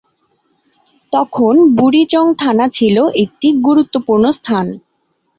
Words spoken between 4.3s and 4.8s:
স্থান।